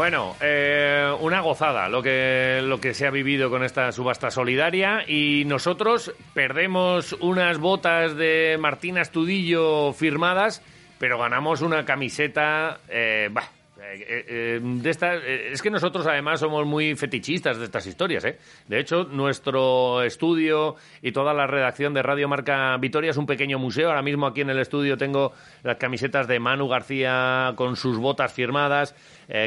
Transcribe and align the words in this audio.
Bueno, 0.00 0.34
eh, 0.40 1.14
una 1.20 1.42
gozada 1.42 1.90
lo 1.90 2.02
que, 2.02 2.62
lo 2.64 2.80
que 2.80 2.94
se 2.94 3.06
ha 3.06 3.10
vivido 3.10 3.50
con 3.50 3.62
esta 3.62 3.92
subasta 3.92 4.30
solidaria 4.30 5.04
y 5.06 5.44
nosotros 5.44 6.14
perdemos 6.32 7.12
unas 7.20 7.58
botas 7.58 8.16
de 8.16 8.56
Martín 8.58 8.96
Astudillo 8.96 9.92
firmadas, 9.92 10.62
pero 10.98 11.18
ganamos 11.18 11.60
una 11.60 11.84
camiseta, 11.84 12.80
eh, 12.88 13.28
bah, 13.30 13.50
eh, 13.92 14.24
eh, 14.28 14.60
eh, 14.82 15.50
es 15.52 15.62
que 15.62 15.70
nosotros 15.70 16.06
además 16.06 16.40
somos 16.40 16.66
muy 16.66 16.94
fetichistas 16.94 17.58
de 17.58 17.64
estas 17.64 17.86
historias. 17.86 18.24
¿eh? 18.24 18.38
De 18.68 18.78
hecho, 18.78 19.04
nuestro 19.04 20.02
estudio 20.02 20.76
y 21.02 21.12
toda 21.12 21.34
la 21.34 21.46
redacción 21.46 21.94
de 21.94 22.02
Radio 22.02 22.28
Marca 22.28 22.76
Vitoria 22.78 23.10
es 23.10 23.16
un 23.16 23.26
pequeño 23.26 23.58
museo. 23.58 23.88
Ahora 23.88 24.02
mismo 24.02 24.26
aquí 24.26 24.42
en 24.42 24.50
el 24.50 24.58
estudio 24.58 24.96
tengo 24.96 25.32
las 25.62 25.76
camisetas 25.76 26.28
de 26.28 26.38
Manu 26.38 26.68
García 26.68 27.52
con 27.56 27.76
sus 27.76 27.98
botas 27.98 28.32
firmadas, 28.32 28.94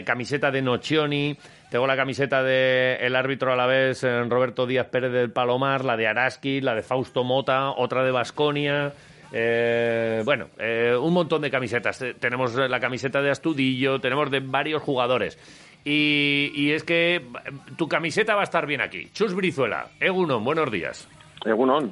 camiseta 0.05 0.51
de 0.51 0.61
Nocioni, 0.61 1.37
tengo 1.69 1.87
la 1.87 1.97
camiseta 1.97 2.41
del 2.41 3.01
el 3.01 3.15
árbitro 3.15 3.51
a 3.51 3.55
la 3.55 3.65
vez, 3.65 4.03
Roberto 4.03 4.65
Díaz 4.65 4.87
Pérez 4.87 5.11
del 5.11 5.31
Palomar, 5.31 5.83
la 5.83 5.97
de 5.97 6.07
Araski, 6.07 6.61
la 6.61 6.73
de 6.73 6.83
Fausto 6.83 7.23
Mota, 7.23 7.71
otra 7.71 8.03
de 8.03 8.11
Basconia. 8.11 8.93
Eh, 9.35 10.21
bueno, 10.23 10.49
eh, 10.59 10.95
un 10.95 11.11
montón 11.13 11.41
de 11.41 11.49
camisetas. 11.49 12.01
Eh, 12.03 12.13
Tenemos 12.19 12.53
la 12.55 12.79
camiseta 12.79 13.21
de 13.21 13.31
Astudillo, 13.31 13.99
tenemos 13.99 14.29
de 14.29 14.39
varios 14.41 14.81
jugadores. 14.83 15.37
Y, 15.83 16.51
y 16.55 16.71
es 16.71 16.83
que 16.83 17.15
eh, 17.15 17.21
tu 17.77 17.87
camiseta 17.87 18.35
va 18.35 18.41
a 18.41 18.45
estar 18.45 18.65
bien 18.67 18.81
aquí. 18.81 19.09
Chus 19.11 19.33
Brizuela, 19.33 19.87
Egunon, 19.99 20.43
buenos 20.45 20.71
días. 20.71 21.09
Egunon. 21.45 21.91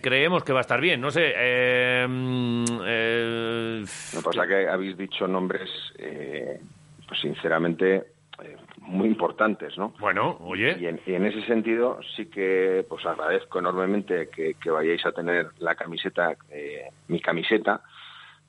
Creemos 0.00 0.42
que 0.42 0.52
va 0.52 0.60
a 0.60 0.62
estar 0.62 0.80
bien, 0.80 1.00
no 1.00 1.10
sé. 1.10 1.32
eh, 1.36 2.06
mm, 2.08 2.64
eh, 2.86 3.84
Lo 4.14 4.20
que 4.20 4.24
pasa 4.24 4.42
es 4.44 4.48
que 4.48 4.68
habéis 4.68 4.96
dicho 4.96 5.26
nombres, 5.28 5.68
pues 5.96 7.20
sinceramente, 7.20 8.04
muy 8.86 9.08
importantes, 9.08 9.76
¿no? 9.78 9.94
bueno, 9.98 10.36
oye. 10.40 10.76
Y 10.78 10.86
en, 10.86 11.00
y 11.06 11.14
en 11.14 11.26
ese 11.26 11.42
sentido 11.46 11.98
sí 12.16 12.26
que 12.26 12.84
pues 12.88 13.04
agradezco 13.06 13.58
enormemente 13.58 14.28
que, 14.28 14.54
que 14.54 14.70
vayáis 14.70 15.04
a 15.06 15.12
tener 15.12 15.48
la 15.58 15.74
camiseta, 15.74 16.36
eh, 16.50 16.90
mi 17.08 17.20
camiseta, 17.20 17.80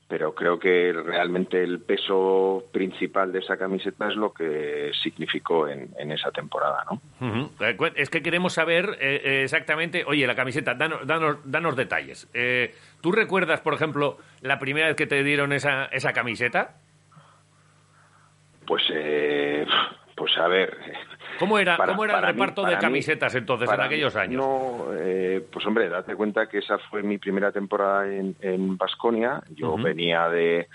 pero 0.08 0.36
creo 0.36 0.60
que 0.60 0.94
realmente 0.94 1.64
el 1.64 1.80
peso 1.80 2.66
principal 2.72 3.32
de 3.32 3.40
esa 3.40 3.58
camiseta 3.58 4.08
es 4.08 4.16
lo 4.16 4.32
que 4.34 4.92
significó 5.02 5.68
en, 5.68 5.90
en 5.98 6.12
esa 6.12 6.30
temporada, 6.32 6.86
¿no? 6.92 7.50
Cu- 7.76 7.88
Es 7.96 8.12
que 8.12 8.22
queremos 8.22 8.54
saber 8.54 8.98
eh, 9.02 9.22
eh, 9.24 9.42
exactamente, 9.44 10.04
oye, 10.06 10.28
la 10.28 10.36
camiseta, 10.36 10.76
danos, 10.76 11.08
danos, 11.08 11.38
danos 11.44 11.76
detalles. 11.76 12.30
Eh, 12.36 12.76
¿Tú 13.02 13.12
recuerdas, 13.14 13.62
por 13.62 13.74
ejemplo, 13.74 14.18
la 14.42 14.60
primera 14.60 14.86
vez 14.88 14.96
que 14.96 15.08
te 15.08 15.24
dieron 15.24 15.54
esa, 15.54 15.86
esa 15.86 16.14
camiseta? 16.14 16.76
Pues, 18.68 18.84
eh, 18.92 19.45
pues 20.26 20.38
a 20.40 20.48
ver. 20.48 20.76
¿Cómo 21.38 21.60
era, 21.60 21.78
Para- 21.78 21.92
cómo 21.92 22.04
era 22.04 22.16
el 22.18 22.26
mí- 22.26 22.32
reparto 22.32 22.64
de 22.66 22.76
mí- 22.76 22.82
camisetas 22.82 23.36
entonces, 23.36 23.70
en 23.72 23.80
aquellos 23.80 24.16
años? 24.16 24.38
No, 24.44 24.88
eh, 24.98 25.46
pues 25.52 25.64
hombre, 25.68 25.88
date 25.88 26.16
cuenta 26.16 26.48
que 26.48 26.58
esa 26.60 26.80
fue 26.80 27.04
mi 27.04 27.20
primera 27.20 27.52
temporada 27.52 28.08
en, 28.08 28.36
en 28.42 28.76
Basconia. 28.76 29.44
Yo 29.52 29.76
venía 29.78 30.28
de, 30.30 30.68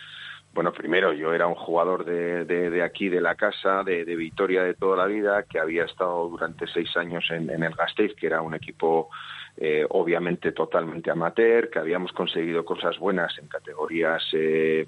bueno, 0.54 0.72
primero 0.72 1.12
yo 1.12 1.34
era 1.34 1.48
un 1.48 1.56
jugador 1.56 2.04
de, 2.04 2.44
de, 2.44 2.70
de 2.70 2.82
aquí, 2.84 3.08
de 3.08 3.20
la 3.20 3.34
casa, 3.34 3.82
de, 3.82 4.04
de 4.04 4.14
Vitoria 4.14 4.62
de 4.62 4.74
toda 4.74 4.96
la 4.96 5.06
vida, 5.06 5.42
que 5.50 5.58
había 5.58 5.84
estado 5.84 6.28
durante 6.28 6.68
seis 6.68 6.96
años 6.96 7.24
en, 7.30 7.50
en 7.50 7.64
el 7.64 7.74
Gasteiz, 7.74 8.14
que 8.14 8.26
era 8.28 8.40
un 8.40 8.54
equipo 8.54 9.10
eh, 9.56 9.86
obviamente 9.90 10.52
totalmente 10.52 11.10
amateur, 11.10 11.70
que 11.70 11.78
habíamos 11.78 12.12
conseguido 12.12 12.64
cosas 12.64 12.98
buenas 12.98 13.36
en 13.38 13.46
categorías 13.48 14.22
eh, 14.32 14.86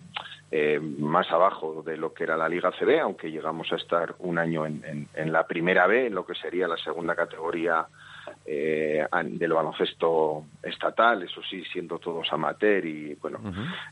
eh, 0.50 0.80
más 0.80 1.30
abajo 1.30 1.82
de 1.84 1.96
lo 1.96 2.12
que 2.12 2.24
era 2.24 2.36
la 2.36 2.48
Liga 2.48 2.70
CB, 2.78 3.00
aunque 3.00 3.30
llegamos 3.30 3.72
a 3.72 3.76
estar 3.76 4.14
un 4.18 4.38
año 4.38 4.66
en, 4.66 4.82
en- 4.84 5.08
en 5.14 5.32
la 5.32 5.46
primera 5.46 5.86
B, 5.86 6.06
en 6.06 6.14
lo 6.14 6.24
que 6.26 6.34
sería 6.34 6.68
la 6.68 6.76
segunda 6.76 7.14
categoría 7.14 7.86
eh, 8.44 9.06
del 9.24 9.52
baloncesto 9.52 10.44
estatal, 10.62 11.22
eso 11.22 11.40
sí, 11.48 11.62
siendo 11.72 11.98
todos 11.98 12.32
amateur 12.32 12.84
y 12.84 13.14
bueno, 13.14 13.40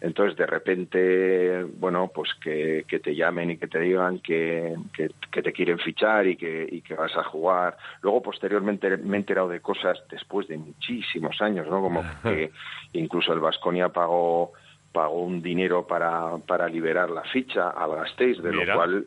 entonces 0.00 0.36
de 0.36 0.46
repente, 0.46 1.64
bueno, 1.78 2.10
pues 2.14 2.34
que, 2.42 2.84
que 2.88 2.98
te 3.00 3.14
llamen 3.14 3.52
y 3.52 3.56
que 3.58 3.68
te 3.68 3.78
digan 3.80 4.18
que, 4.18 4.74
que- 4.92 5.10
que 5.30 5.42
te 5.42 5.52
quieren 5.52 5.78
fichar 5.78 6.26
y 6.26 6.36
que, 6.36 6.66
y 6.70 6.80
que 6.82 6.94
vas 6.94 7.16
a 7.16 7.22
jugar. 7.24 7.76
Luego 8.02 8.22
posteriormente 8.22 8.96
me 8.96 9.16
he 9.16 9.20
enterado 9.20 9.48
de 9.48 9.60
cosas 9.60 10.02
después 10.10 10.48
de 10.48 10.58
muchísimos 10.58 11.40
años, 11.40 11.68
¿no? 11.68 11.80
Como 11.80 12.02
que 12.22 12.50
incluso 12.92 13.32
el 13.32 13.40
Vasconia 13.40 13.88
pagó 13.90 14.52
pagó 14.92 15.20
un 15.22 15.40
dinero 15.40 15.86
para, 15.86 16.36
para 16.38 16.66
liberar 16.68 17.10
la 17.10 17.22
ficha 17.22 17.70
al 17.70 17.94
Gasteiz, 17.94 18.42
de 18.42 18.50
Mira. 18.50 18.64
lo 18.66 18.74
cual 18.74 19.06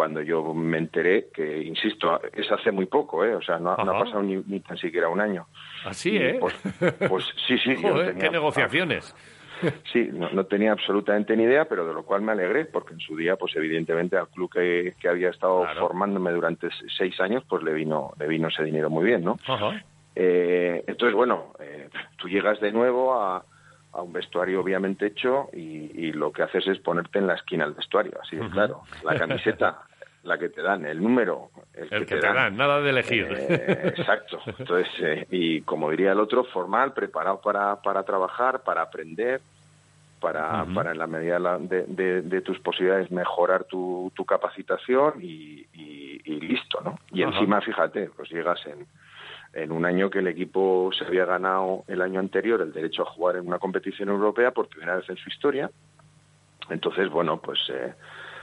cuando 0.00 0.22
yo 0.22 0.54
me 0.54 0.78
enteré, 0.78 1.28
que 1.30 1.62
insisto, 1.62 2.18
es 2.32 2.50
hace 2.50 2.72
muy 2.72 2.86
poco, 2.86 3.22
¿eh? 3.22 3.34
o 3.34 3.42
sea, 3.42 3.58
no, 3.58 3.72
ha- 3.72 3.84
no 3.84 3.90
ha 3.94 3.98
pasado 4.04 4.22
ni, 4.22 4.36
ni 4.46 4.60
tan 4.60 4.78
siquiera 4.78 5.10
un 5.10 5.20
año. 5.20 5.46
Así, 5.84 6.12
Y, 6.12 6.16
¿eh? 6.16 6.36
Pues, 6.40 6.54
pues 7.06 7.24
sí, 7.46 7.58
sí. 7.58 7.76
yo 7.82 7.90
Joder, 7.92 8.06
tenía- 8.14 8.22
qué 8.22 8.30
negociaciones. 8.30 9.14
Sí, 9.92 10.08
no, 10.10 10.30
no 10.30 10.44
tenía 10.46 10.72
absolutamente 10.72 11.36
ni 11.36 11.42
idea, 11.42 11.66
pero 11.66 11.86
de 11.86 11.92
lo 11.92 12.02
cual 12.04 12.22
me 12.22 12.32
alegré, 12.32 12.64
porque 12.64 12.94
en 12.94 13.00
su 13.00 13.14
día, 13.14 13.36
pues 13.36 13.54
evidentemente 13.56 14.16
al 14.16 14.28
club 14.28 14.50
que, 14.50 14.94
que 14.98 15.06
había 15.06 15.28
estado 15.28 15.64
Claro. 15.64 15.80
formándome 15.80 16.30
durante 16.32 16.68
seis 16.96 17.20
años, 17.20 17.44
pues 17.46 17.62
le 17.62 17.74
vino, 17.74 18.14
le 18.18 18.26
vino 18.26 18.48
ese 18.48 18.64
dinero 18.64 18.88
muy 18.88 19.04
bien, 19.04 19.22
¿no? 19.22 19.36
Ajá. 19.46 19.84
Eh, 20.14 20.82
entonces, 20.86 21.14
bueno, 21.14 21.52
eh, 21.60 21.90
tú 22.16 22.26
llegas 22.30 22.58
de 22.60 22.72
nuevo 22.72 23.20
a, 23.20 23.44
a 23.92 24.02
un 24.02 24.12
vestuario 24.14 24.60
obviamente 24.62 25.04
hecho 25.06 25.48
y, 25.52 25.90
y 26.06 26.12
lo 26.12 26.32
que 26.32 26.42
haces 26.44 26.64
es 26.66 26.78
ponerte 26.78 27.18
en 27.18 27.26
la 27.26 27.34
esquina 27.34 27.64
del 27.66 27.74
vestuario, 27.74 28.12
así 28.22 28.36
de 28.36 28.48
claro. 28.48 28.82
La 29.04 29.18
camiseta, 29.18 29.80
la 30.22 30.38
que 30.38 30.48
te 30.50 30.60
dan, 30.62 30.84
el 30.84 31.02
número, 31.02 31.50
el, 31.72 31.88
El 31.90 32.06
que 32.06 32.16
te 32.16 32.20
dan, 32.20 32.56
nada 32.56 32.80
de 32.82 32.90
elegir. 32.90 33.26
eh, 33.30 33.94
exacto. 33.96 34.38
Entonces, 34.58 34.88
eh, 35.00 35.26
y 35.30 35.62
como 35.62 35.90
diría 35.90 36.12
el 36.12 36.20
otro, 36.20 36.44
formal, 36.44 36.92
preparado 36.92 37.40
para, 37.40 37.76
para 37.80 38.02
trabajar, 38.04 38.62
para 38.62 38.82
aprender, 38.82 39.40
para, 40.20 40.66
para 40.74 40.92
en 40.92 40.98
la 40.98 41.06
medida 41.06 41.38
de, 41.58 41.84
de- 41.86 42.20
de- 42.22 42.40
tus 42.42 42.60
posibilidades 42.60 43.10
mejorar 43.10 43.64
tu, 43.64 44.12
tu 44.14 44.26
capacitación 44.26 45.14
y, 45.22 45.66
y- 45.72 46.20
y 46.22 46.40
listo, 46.40 46.80
¿no? 46.84 46.98
Y 47.10 47.22
encima, 47.22 47.62
fíjate, 47.62 48.10
pues 48.14 48.28
llegas 48.30 48.60
en, 48.66 48.86
en 49.54 49.72
un 49.72 49.86
año 49.86 50.10
que 50.10 50.18
el 50.18 50.26
equipo 50.28 50.90
se 50.92 51.06
había 51.06 51.24
ganado 51.24 51.84
el 51.88 52.02
año 52.02 52.20
anterior 52.20 52.60
el 52.60 52.74
derecho 52.74 53.02
a 53.02 53.06
jugar 53.06 53.36
en 53.36 53.46
una 53.48 53.58
competición 53.58 54.10
europea 54.10 54.50
por 54.50 54.68
primera 54.68 54.96
vez 54.96 55.08
en 55.08 55.16
su 55.16 55.30
historia. 55.30 55.70
Entonces, 56.68 57.08
bueno, 57.08 57.40
pues, 57.40 57.58
eh, 57.72 57.94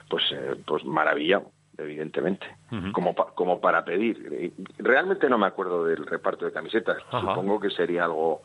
pues, 0.10 0.24
eh, 0.32 0.56
pues 0.66 0.84
maravillado, 0.84 1.52
evidentemente, 1.78 2.46
como, 2.92 3.14
pa- 3.16 3.32
como 3.36 3.60
para 3.62 3.84
pedir. 3.86 4.54
Realmente 4.78 5.30
no 5.30 5.38
me 5.38 5.46
acuerdo 5.48 5.86
del 5.86 6.06
reparto 6.06 6.46
de 6.46 6.52
camisetas. 6.52 6.98
Supongo 7.36 7.60
que 7.60 7.70
sería 7.70 8.06
algo 8.06 8.42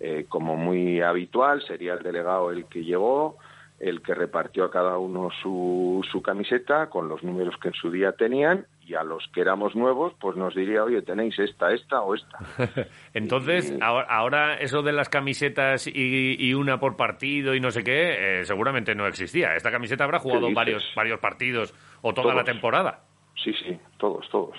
eh, 0.00 0.26
como 0.28 0.56
muy 0.56 1.00
habitual, 1.00 1.62
sería 1.62 1.94
el 1.94 2.02
delegado 2.02 2.50
el 2.50 2.66
que 2.66 2.84
llegó, 2.84 3.36
el 3.80 4.02
que 4.02 4.14
repartió 4.14 4.64
a 4.64 4.70
cada 4.70 4.98
uno 4.98 5.30
su, 5.42 6.06
su 6.10 6.22
camiseta 6.22 6.88
con 6.88 7.08
los 7.08 7.22
números 7.22 7.56
que 7.60 7.68
en 7.68 7.74
su 7.74 7.90
día 7.90 8.12
tenían 8.12 8.66
y 8.86 8.94
a 8.94 9.02
los 9.02 9.26
que 9.34 9.40
éramos 9.40 9.74
nuevos, 9.74 10.14
pues 10.20 10.36
nos 10.36 10.54
diría, 10.54 10.84
oye, 10.84 11.02
tenéis 11.02 11.36
esta, 11.40 11.72
esta 11.72 12.02
o 12.02 12.14
esta. 12.14 12.38
Entonces, 13.14 13.72
Y- 13.76 13.82
ahora, 13.82 14.06
ahora 14.08 14.54
eso 14.58 14.82
de 14.82 14.92
las 14.92 15.08
camisetas 15.08 15.86
y, 15.88 16.36
y 16.38 16.54
una 16.54 16.78
por 16.78 16.96
partido 16.96 17.54
y 17.54 17.60
no 17.60 17.70
sé 17.72 17.82
qué, 17.82 18.40
eh, 18.40 18.44
seguramente 18.44 18.94
no 18.94 19.06
existía. 19.06 19.54
Esta 19.56 19.70
camiseta 19.72 20.04
habrá 20.04 20.20
jugado 20.20 20.48
varios, 20.54 20.84
varios 20.94 21.18
partidos 21.18 21.74
o 22.02 22.14
toda 22.14 22.34
la 22.34 22.44
temporada. 22.44 23.00
Sí, 23.42 23.52
sí, 23.54 23.76
todos, 23.98 24.28
todos. 24.30 24.56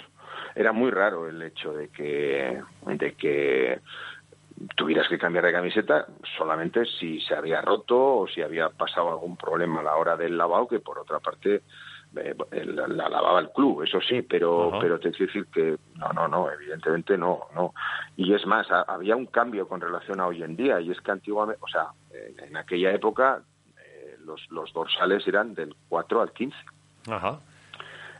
Era 0.56 0.72
muy 0.74 0.92
raro 0.92 1.30
el 1.30 1.42
hecho 1.42 1.72
de 1.72 1.88
que, 1.90 2.62
de 2.86 3.13
que 3.13 3.80
tuvieras 4.75 5.07
que 5.07 5.18
cambiar 5.18 5.46
de 5.46 5.51
camiseta 5.51 6.07
solamente 6.38 6.84
si 7.00 7.22
se 7.22 7.36
había 7.36 7.62
roto 7.62 8.18
o 8.18 8.28
si 8.28 8.42
había 8.42 8.69
pasado 8.69 9.10
algún 9.10 9.38
problema 9.38 9.80
a 9.80 9.84
la 9.84 9.96
hora 9.96 10.18
del 10.18 10.38
lavado, 10.38 10.68
que 10.68 10.80
por 10.80 10.98
otra 11.00 11.19
parte 11.19 11.62
eh, 12.15 12.36
la, 12.65 12.88
la 12.88 13.09
lavaba 13.09 13.39
el 13.39 13.50
club, 13.51 13.83
eso 13.83 14.00
sí, 14.01 14.21
pero 14.21 14.71
pero 14.81 15.00
te 15.00 15.12
quiero 15.12 15.25
decir 15.27 15.45
que 15.54 15.77
no, 15.95 16.09
no, 16.13 16.27
no, 16.27 16.51
evidentemente 16.51 17.18
no, 17.18 17.42
no. 17.56 17.74
Y 18.15 18.33
es 18.33 18.45
más, 18.45 18.69
ha- 18.71 18.81
había 18.88 19.15
un 19.15 19.25
cambio 19.27 19.68
con 19.68 19.81
relación 19.81 20.19
a 20.19 20.27
hoy 20.27 20.42
en 20.44 20.56
día, 20.56 20.80
y 20.81 20.92
es 20.92 21.00
que 21.01 21.12
antiguamente, 21.12 21.62
o 21.63 21.68
sea, 21.68 21.88
en, 22.12 22.39
en 22.50 22.57
aquella 22.57 22.92
época 22.92 23.42
eh, 23.80 24.18
los, 24.25 24.50
los 24.51 24.71
dorsales 24.74 25.27
eran 25.27 25.54
del 25.54 25.75
4 25.89 26.21
al 26.21 26.31
15. 26.31 26.56
Ajá. 27.09 27.39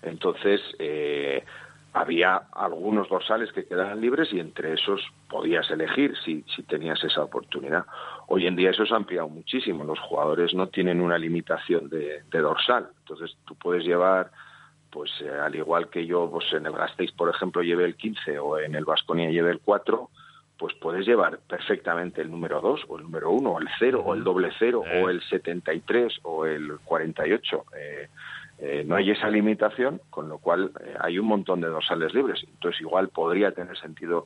Entonces, 0.04 0.62
eh, 0.80 1.44
había 2.00 2.36
algunos 2.54 3.10
dorsales 3.10 3.52
que 3.52 3.66
quedaban 3.66 4.00
libres 4.00 4.32
y 4.32 4.40
entre 4.40 4.74
esos 4.74 5.02
podías 5.30 5.70
elegir 5.72 6.16
si, 6.24 6.44
si 6.56 6.64
tenías 6.64 7.04
esa 7.04 7.24
oportunidad. 7.24 7.86
Hoy 8.28 8.46
en 8.46 8.56
día 8.56 8.70
eso 8.70 8.86
se 8.86 8.94
ha 8.94 8.98
ampliado 8.98 9.28
muchísimo. 9.30 9.84
Los 9.84 10.00
jugadores 10.00 10.54
no 10.54 10.68
tienen 10.68 11.02
una 11.02 11.18
limitación 11.18 11.90
de, 11.90 12.24
de 12.30 12.40
dorsal. 12.40 12.90
Entonces, 13.00 13.36
tú 13.46 13.56
puedes 13.56 13.84
llevar, 13.84 14.32
pues 14.92 15.12
eh, 15.22 15.30
al 15.30 15.56
igual 15.56 15.90
que 15.90 16.06
yo, 16.06 16.30
pues 16.30 16.52
en 16.54 16.66
el 16.66 16.74
Gasteiz, 16.74 17.12
por 17.14 17.30
ejemplo, 17.30 17.62
lleve 17.64 17.86
el 17.86 17.96
15 17.96 18.38
o 18.40 18.60
en 18.60 18.76
el 18.76 18.86
Vasconia 18.86 19.30
lleve 19.32 19.52
el 19.52 19.60
4, 19.60 20.10
pues 20.58 20.74
puedes 20.76 21.06
llevar 21.06 21.40
perfectamente 21.48 22.22
el 22.22 22.32
número 22.32 22.62
2 22.62 22.86
o 22.88 22.98
el 22.98 23.04
número 23.04 23.32
1 23.32 23.50
o 23.50 23.60
el 23.60 23.70
0 23.80 24.04
o 24.06 24.14
el 24.14 24.24
doble 24.24 24.52
0 24.60 24.84
Eh. 24.86 25.02
o 25.04 25.10
el 25.10 25.22
73 25.24 26.20
o 26.24 26.46
el 26.46 26.80
48. 26.84 27.66
Eh, 27.78 28.10
eh, 28.60 28.84
no 28.86 28.96
hay 28.96 29.12
esa 29.12 29.30
limitación, 29.30 30.02
con 30.10 30.30
lo 30.30 30.40
cual 30.40 30.72
eh, 30.84 30.96
hay 31.00 31.20
un 31.20 31.28
montón 31.28 31.62
de 31.62 31.68
dorsales 31.68 32.14
libres. 32.14 32.44
Entonces, 32.48 32.82
igual 32.82 33.10
podría 33.10 33.52
tener 33.52 33.78
sentido 33.78 34.26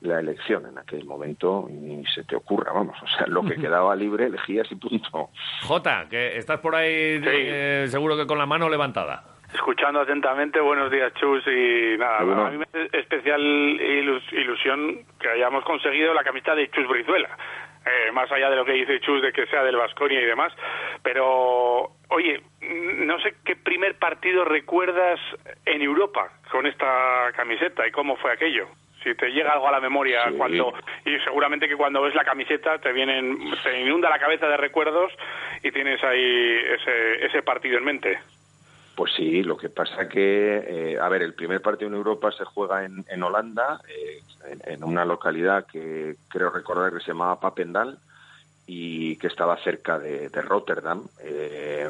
la 0.00 0.20
elección 0.20 0.66
en 0.66 0.78
aquel 0.78 1.04
momento 1.04 1.66
ni 1.68 2.04
se 2.06 2.22
te 2.24 2.36
ocurra, 2.36 2.72
vamos, 2.72 2.96
o 3.02 3.06
sea, 3.06 3.26
lo 3.26 3.42
que 3.42 3.56
quedaba 3.60 3.94
libre 3.94 4.26
elegías 4.26 4.70
y 4.70 4.76
punto. 4.76 5.30
Jota, 5.62 6.06
que 6.08 6.36
estás 6.36 6.60
por 6.60 6.74
ahí 6.74 7.20
eh, 7.24 7.86
seguro 7.88 8.16
que 8.16 8.26
con 8.26 8.38
la 8.38 8.46
mano 8.46 8.68
levantada. 8.68 9.24
Escuchando 9.52 10.00
atentamente, 10.00 10.60
buenos 10.60 10.90
días 10.90 11.10
Chus 11.14 11.42
y 11.46 11.96
nada, 11.96 12.18
a 12.18 12.50
mí 12.50 12.58
me 12.58 12.64
hace 12.64 12.98
especial 12.98 13.40
ilusión 13.40 15.06
que 15.18 15.26
hayamos 15.26 15.64
conseguido 15.64 16.12
la 16.12 16.22
camiseta 16.22 16.54
de 16.54 16.68
Chus 16.70 16.86
Brizuela. 16.86 17.30
Eh, 17.88 18.12
más 18.12 18.30
allá 18.30 18.50
de 18.50 18.56
lo 18.56 18.64
que 18.64 18.72
dice 18.72 19.00
Chus 19.00 19.22
de 19.22 19.32
que 19.32 19.46
sea 19.46 19.62
del 19.62 19.76
Vasconia 19.76 20.20
y 20.20 20.24
demás, 20.24 20.52
pero 21.02 21.90
oye, 22.08 22.42
no 22.60 23.18
sé 23.20 23.34
qué 23.44 23.56
primer 23.56 23.98
partido 23.98 24.44
recuerdas 24.44 25.18
en 25.64 25.80
Europa 25.80 26.30
con 26.50 26.66
esta 26.66 27.32
camiseta 27.34 27.86
y 27.86 27.90
cómo 27.90 28.16
fue 28.16 28.32
aquello. 28.32 28.68
Si 29.02 29.14
te 29.14 29.30
llega 29.30 29.52
algo 29.52 29.68
a 29.68 29.72
la 29.72 29.80
memoria 29.80 30.24
cuando 30.36 30.74
y 31.04 31.18
seguramente 31.20 31.68
que 31.68 31.76
cuando 31.76 32.02
ves 32.02 32.14
la 32.14 32.24
camiseta 32.24 32.78
te 32.78 32.92
vienen 32.92 33.38
te 33.62 33.80
inunda 33.80 34.10
la 34.10 34.18
cabeza 34.18 34.48
de 34.48 34.56
recuerdos 34.56 35.12
y 35.62 35.70
tienes 35.70 36.02
ahí 36.02 36.56
ese, 36.74 37.24
ese 37.24 37.42
partido 37.42 37.78
en 37.78 37.84
mente. 37.84 38.18
Pues 38.98 39.12
sí, 39.14 39.44
lo 39.44 39.56
que 39.56 39.68
pasa 39.68 40.08
que, 40.08 40.56
eh, 40.66 40.98
a 40.98 41.08
ver, 41.08 41.22
el 41.22 41.32
primer 41.32 41.62
partido 41.62 41.86
en 41.86 41.94
Europa 41.94 42.32
se 42.32 42.44
juega 42.44 42.84
en, 42.84 43.04
en 43.08 43.22
Holanda, 43.22 43.80
eh, 43.88 44.20
en, 44.64 44.82
una 44.82 45.04
localidad 45.04 45.66
que 45.66 46.16
creo 46.26 46.50
recordar 46.50 46.92
que 46.92 46.98
se 46.98 47.12
llamaba 47.12 47.38
Papendal 47.38 47.96
y 48.66 49.14
que 49.14 49.28
estaba 49.28 49.56
cerca 49.62 50.00
de, 50.00 50.28
Rotterdam. 50.42 51.06
Eh, 51.20 51.88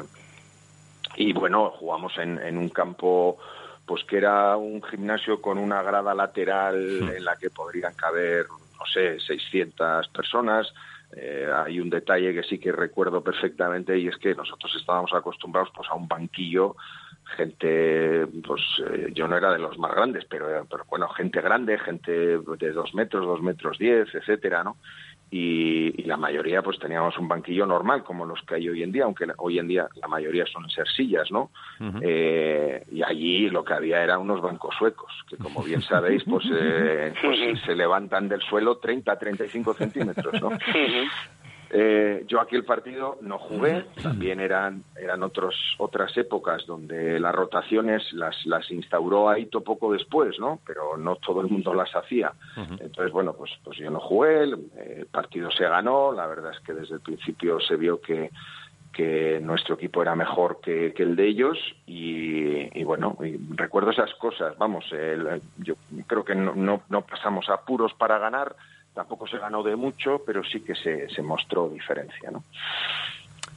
y 1.15 1.33
bueno, 1.33 1.71
jugamos 1.71 2.15
en, 2.19 2.37
en, 2.37 2.59
un 2.59 2.69
campo 2.69 3.39
pues 3.87 4.03
que 4.03 4.17
era 4.17 4.55
un 4.55 4.83
gimnasio 4.83 5.41
con 5.41 5.57
una 5.57 5.81
grada 5.81 6.13
lateral 6.13 7.09
en 7.09 7.25
la 7.25 7.37
que 7.37 7.49
podrían 7.49 7.95
caber, 7.95 8.45
no 8.77 8.85
sé, 8.85 9.19
600 9.19 10.09
personas. 10.09 10.71
Hay 11.55 11.79
un 11.79 11.89
detalle 11.89 12.33
que 12.33 12.43
sí 12.43 12.59
que 12.59 12.71
recuerdo 12.71 13.23
perfectamente 13.23 13.97
y 13.97 14.07
es 14.07 14.17
que 14.17 14.35
nosotros 14.35 14.73
estábamos 14.75 15.11
acostumbrados 15.13 15.71
pues 15.75 15.89
a 15.89 15.95
un 15.95 16.07
banquillo 16.07 16.75
gente, 17.35 18.27
pues 18.45 18.61
eh, 18.91 19.11
yo 19.13 19.27
no 19.27 19.37
era 19.37 19.51
de 19.51 19.59
los 19.59 19.77
más 19.77 19.93
grandes, 19.93 20.25
pero, 20.25 20.65
pero 20.69 20.85
bueno, 20.89 21.07
gente 21.09 21.41
grande, 21.41 21.77
gente 21.77 22.11
de 22.11 22.71
dos 22.71 22.93
metros, 22.93 23.25
dos 23.25 23.41
metros 23.41 23.77
diez, 23.77 24.13
etcétera, 24.13 24.63
¿no? 24.63 24.77
Y, 25.31 26.03
la 26.09 26.17
mayoría 26.17 26.63
pues 26.63 26.79
teníamos 26.79 27.15
un 27.19 27.27
banquillo 27.27 27.67
normal 27.67 28.03
como 28.03 28.25
los 28.25 28.41
que 28.41 28.55
hay 28.55 28.67
hoy 28.67 28.81
en 28.81 28.91
día, 28.91 29.03
aunque 29.03 29.27
hoy 29.37 29.59
en 29.59 29.67
día 29.67 29.87
la 30.01 30.07
mayoría 30.07 30.43
son 30.47 30.67
ser 30.71 30.87
sillas, 30.87 31.29
¿no? 31.29 31.51
Eh, 32.01 32.83
y 32.91 33.03
allí 33.03 33.47
lo 33.47 33.63
que 33.63 33.73
había 33.73 34.03
eran 34.03 34.21
unos 34.21 34.41
bancos 34.41 34.73
suecos, 34.75 35.11
que 35.29 35.37
como 35.37 35.61
bien 35.61 35.83
sabéis 35.83 36.23
pues, 36.23 36.45
eh, 36.51 37.13
pues 37.21 37.61
se 37.63 37.75
levantan 37.75 38.27
del 38.27 38.41
suelo 38.41 38.77
30, 38.77 39.19
35 39.19 39.73
centímetros, 39.75 40.41
¿no? 40.41 40.49
Eh, 41.71 42.23
yo 42.27 42.41
aquí 42.41 42.55
el 42.55 42.65
partido 42.65 43.17
no 43.21 43.37
jugué, 43.37 43.85
también 44.01 44.39
eran, 44.39 44.83
eran 44.99 45.21
otros, 45.21 45.55
otras 45.77 46.15
épocas 46.17 46.65
donde 46.65 47.19
las 47.19 47.33
rotaciones 47.33 48.11
las, 48.13 48.43
las 48.45 48.69
instauró 48.71 49.29
Aito 49.29 49.61
poco 49.61 49.93
después, 49.93 50.39
¿no? 50.39 50.59
Pero 50.65 50.97
no 50.97 51.17
todo 51.17 51.41
el 51.41 51.47
mundo 51.47 51.73
las 51.73 51.95
hacía. 51.95 52.33
Entonces, 52.55 53.11
bueno, 53.11 53.33
pues, 53.33 53.51
pues 53.63 53.77
yo 53.77 53.89
no 53.91 53.99
jugué, 53.99 54.43
el, 54.43 55.07
partido 55.11 55.51
se 55.51 55.65
ganó, 55.65 56.11
la 56.11 56.27
verdad 56.27 56.51
es 56.51 56.59
que 56.61 56.73
desde 56.73 56.95
el 56.95 57.01
principio 57.01 57.59
se 57.59 57.75
vio 57.75 58.01
que, 58.01 58.31
que 58.91 59.39
nuestro 59.41 59.75
equipo 59.75 60.01
era 60.01 60.15
mejor 60.15 60.59
que, 60.61 60.93
el 60.97 61.15
de 61.15 61.27
ellos 61.27 61.57
y, 61.85 62.83
bueno, 62.83 63.17
recuerdo 63.55 63.91
esas 63.91 64.13
cosas, 64.15 64.57
vamos, 64.57 64.85
yo 65.57 65.75
creo 66.07 66.23
que 66.23 66.35
no, 66.35 66.55
no, 66.55 66.81
no 66.89 67.01
pasamos 67.01 67.49
apuros 67.49 67.93
para 67.93 68.17
ganar, 68.17 68.55
Tampoco 68.99 69.25
se 69.27 69.37
ganó 69.37 69.63
de 69.63 69.77
mucho, 69.77 70.21
pero 70.25 70.43
sí 70.43 70.59
que 70.59 70.75
se, 70.75 71.07
se 71.07 71.21
mostró 71.21 71.69
diferencia, 71.69 72.29
¿no? 72.31 72.43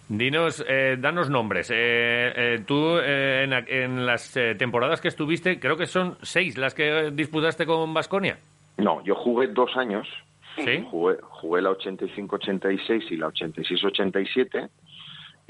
Dinos, 0.08 0.64
eh, 0.68 0.96
danos 1.00 1.30
nombres. 1.30 1.68
Eh, 1.72 1.74
eh, 1.76 2.64
tú 2.64 2.96
en, 3.00 4.06
las 4.06 4.38
temporadas 4.56 5.00
que 5.00 5.08
estuviste, 5.08 5.58
creo 5.58 5.76
que 5.76 5.86
son 5.86 6.16
seis 6.22 6.56
las 6.56 6.74
que 6.74 7.10
disputaste 7.12 7.66
con 7.66 7.92
Vasconia. 7.92 8.38
No, 8.76 9.02
yo 9.02 9.16
jugué 9.16 9.48
dos 9.48 9.76
años. 9.76 10.06
¿Sí? 10.54 10.86
Jugué, 10.88 11.16
jugué 11.22 11.60
la 11.60 11.70
85-86 11.70 13.10
y 13.10 13.16
la 13.16 13.26
86-87 13.26 14.68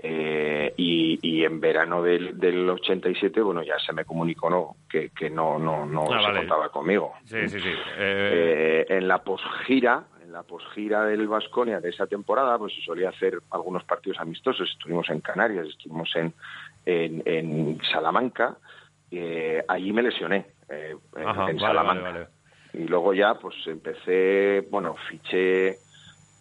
eh, 0.05 0.75
y, 0.77 1.45
en 1.45 1.61
verano 1.61 2.03
del, 2.03 2.39
del 2.39 2.69
87, 2.69 3.41
bueno, 3.41 3.63
ya 3.63 3.79
se 3.79 3.93
me 3.93 4.05
comunicó 4.05 4.51
no, 4.51 4.77
que, 4.89 5.11
que 5.11 5.31
no, 5.31 5.59
no, 5.59 5.87
no 5.87 6.13
ah, 6.13 6.23
se 6.27 6.39
contaba 6.39 6.69
conmigo. 6.71 7.15
Sí, 7.25 7.49
sí, 7.49 7.61
sí. 7.61 7.73
Eh, 7.99 8.85
en 8.89 9.07
la 9.07 9.19
posgira, 9.23 10.05
en 10.23 10.33
la 10.33 10.43
posgira 10.43 11.05
del 11.05 11.29
Vasconia 11.29 11.81
de 11.81 11.91
esa 11.91 12.07
temporada, 12.07 12.59
pues 12.59 12.75
se 12.75 12.81
solía 12.83 13.11
hacer 13.11 13.39
algunos 13.51 13.85
partidos 13.85 14.19
amistosos. 14.19 14.69
Estuvimos 14.71 15.09
en 15.11 15.21
Canarias, 15.21 15.69
estuvimos 15.69 16.11
en, 16.17 16.33
en, 16.85 17.79
Salamanca. 17.83 18.57
Eh, 19.11 19.63
allí 19.69 19.93
me 19.93 20.03
lesioné, 20.03 20.47
en, 20.69 21.59
Salamanca. 21.61 22.29
y 22.73 22.85
luego 22.89 23.15
ya, 23.15 23.35
pues 23.35 23.55
empecé, 23.67 24.67
bueno, 24.69 24.97
fiché 25.09 25.77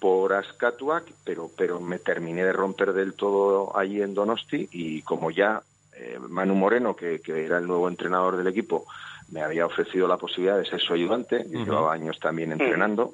por 0.02 0.34
Ascatuac, 0.34 1.04
pero, 1.24 1.52
pero 1.56 1.80
me 1.80 2.00
terminé 2.00 2.44
de 2.44 2.52
romper 2.52 2.92
del 2.92 3.14
todo 3.14 3.78
allí 3.78 4.02
en 4.02 4.16
Donosti 4.16 4.68
y 4.72 5.04
como 5.04 5.30
ya 5.30 5.62
eh, 5.96 6.18
Manu 6.28 6.56
Moreno, 6.56 6.96
que, 6.96 7.22
era 7.24 7.60
el 7.60 7.68
nuevo 7.68 7.88
entrenador 7.88 8.36
del 8.36 8.48
equipo, 8.48 8.88
me 9.30 9.44
había 9.44 9.68
ofrecido 9.68 10.08
la 10.08 10.18
posibilidad 10.18 10.58
de 10.58 10.66
ser 10.66 10.82
su 10.82 10.94
ayudante, 10.94 11.46
y 11.48 11.58
llevaba 11.64 11.94
años 11.94 12.20
también 12.20 12.52
entrenando, 12.52 13.14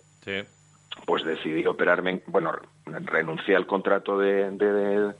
pues 1.06 1.26
decidí 1.26 1.66
operarme, 1.66 2.22
bueno, 2.28 2.54
renuncié 2.86 3.58
al 3.58 3.68
contrato 3.68 4.18
de, 4.18 4.50
de, 4.52 5.14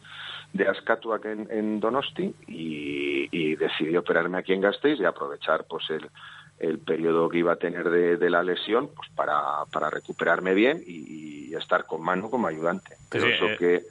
de 0.54 0.68
Ascatuac 0.70 1.26
en, 1.26 1.82
Donosti 1.82 2.34
y, 2.48 3.56
decidí 3.58 3.98
operarme 3.98 4.38
aquí 4.38 4.54
en 4.54 4.62
Gasteiz 4.62 5.00
y 5.00 5.06
aprovechar 5.06 5.66
pues 5.68 5.90
el, 5.90 6.10
el 6.60 6.80
periodo 6.80 7.30
que 7.30 7.40
iba 7.40 7.54
a 7.54 7.58
tener 7.58 7.90
de, 7.90 8.30
la 8.30 8.44
lesión 8.44 8.90
pues 8.96 9.10
para, 9.16 9.66
para 9.72 9.90
recuperarme 9.90 10.54
bien 10.54 10.84
y, 10.86 11.38
estar 11.58 11.86
con 11.86 12.04
Manu 12.04 12.30
como 12.30 12.46
ayudante. 12.46 12.98
Pero 13.10 13.26
eso 13.26 13.48
eh, 13.48 13.56
que, 13.58 13.82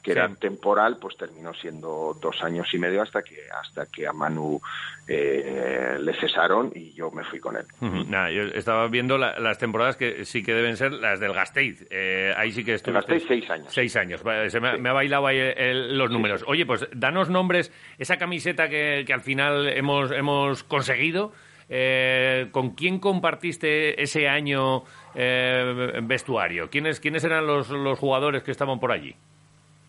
que 0.00 0.12
era 0.12 0.32
temporal, 0.32 0.96
pues 1.00 1.16
terminó 1.16 1.52
siendo 1.54 2.16
dos 2.22 2.40
años 2.44 2.72
y 2.72 2.78
medio 2.78 3.02
hasta 3.02 3.20
que 3.22 3.34
hasta 3.52 3.86
que 3.86 4.06
a 4.06 4.12
Manu 4.12 4.60
eh, 5.08 5.96
le 6.00 6.14
cesaron 6.14 6.70
y 6.72 6.92
yo 6.92 7.10
me 7.10 7.24
fui 7.24 7.40
con 7.40 7.56
él. 7.56 7.64
Nada, 7.80 8.30
yo 8.30 8.42
estaba 8.42 8.86
viendo 8.86 9.18
las 9.18 9.58
temporadas 9.58 9.96
que 9.96 10.24
sí 10.24 10.44
que 10.44 10.54
deben 10.54 10.76
ser 10.76 10.92
las 10.92 11.18
del 11.18 11.32
Gasteiz. 11.32 11.84
Eh, 11.90 12.32
ahí 12.36 12.52
sí 12.52 12.64
que 12.64 12.74
estuve. 12.74 12.94
Gasteiz 12.94 13.24
seis 13.26 13.50
años. 13.50 13.74
Seis 13.74 13.96
años. 13.96 14.22
Se 14.48 14.60
me, 14.60 14.88
ha 14.88 14.92
bailado 14.92 15.26
ahí 15.26 15.40
los 15.72 16.12
números. 16.12 16.44
Oye, 16.46 16.64
pues 16.64 16.86
danos 16.92 17.28
nombres. 17.28 17.72
Esa 17.98 18.18
camiseta 18.18 18.68
que, 18.68 19.02
que 19.04 19.12
al 19.12 19.22
final 19.22 19.68
hemos, 19.70 20.12
hemos 20.12 20.62
conseguido. 20.62 21.32
Eh, 21.68 22.48
¿Con 22.52 22.70
quién 22.70 22.98
compartiste 22.98 24.00
ese 24.00 24.28
año 24.28 24.84
eh, 25.14 26.00
vestuario? 26.02 26.70
¿Quiénes, 26.70 27.00
¿Quiénes 27.00 27.24
eran 27.24 27.46
los, 27.46 27.70
los 27.70 27.98
jugadores 27.98 28.42
que 28.42 28.52
estaban 28.52 28.78
por 28.78 28.92
allí? 28.92 29.14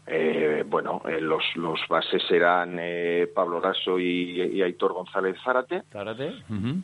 Eh, 0.08 0.47
bueno, 0.70 1.02
eh, 1.08 1.22
los, 1.22 1.44
los 1.56 1.80
bases 1.90 2.24
eran 2.30 2.80
Pablo 3.34 3.60
Raso 3.60 4.00
y, 4.00 4.62
Aitor 4.62 4.94
González 4.94 5.38
Zárate, 5.44 5.84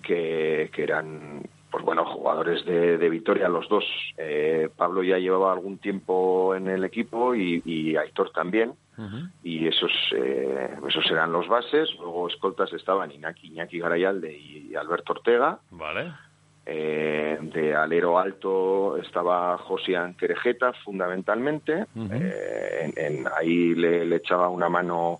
que, 0.01 0.69
que, 0.73 0.83
eran 0.83 1.43
pues 1.69 1.83
bueno 1.83 2.05
jugadores 2.05 2.65
de, 2.65 2.97
de 2.97 3.09
Vitoria 3.09 3.49
los 3.49 3.67
dos. 3.69 3.85
Pablo 4.75 5.03
ya 5.03 5.17
llevaba 5.17 5.53
algún 5.53 5.77
tiempo 5.77 6.55
en 6.55 6.67
el 6.67 6.83
equipo 6.83 7.35
y, 7.35 7.61
y 7.65 7.95
Aitor 7.95 8.31
también 8.31 8.73
y 9.43 9.67
esos 9.67 9.91
eh, 10.15 10.77
esos 10.87 11.09
eran 11.09 11.31
los 11.31 11.47
bases. 11.47 11.89
Luego 11.99 12.27
escoltas 12.27 12.71
estaban 12.73 13.11
Iñaki, 13.11 13.47
Iñaki 13.47 13.79
Garayalde 13.79 14.37
y 14.37 14.75
Alberto 14.75 15.13
Ortega. 15.13 15.59
Vale. 15.71 16.13
Eh, 16.65 17.37
de 17.41 17.75
alero 17.75 18.17
alto 18.17 18.97
estaba 18.97 19.57
Josian 19.57 20.13
Querejeta, 20.13 20.73
fundamentalmente. 20.73 21.85
Eh, 22.11 22.93
en, 22.95 23.27
ahí 23.37 23.75
le, 23.75 24.15
echaba 24.15 24.49
una 24.49 24.69
mano. 24.69 25.19